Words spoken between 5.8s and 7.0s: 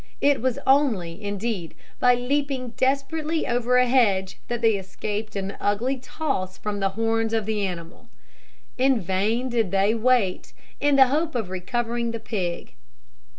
toss from the